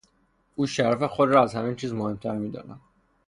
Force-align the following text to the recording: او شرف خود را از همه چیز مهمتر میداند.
او 0.55 0.65
شرف 0.67 1.03
خود 1.03 1.29
را 1.29 1.43
از 1.43 1.55
همه 1.55 1.75
چیز 1.75 1.93
مهمتر 1.93 2.35
میداند. 2.37 2.81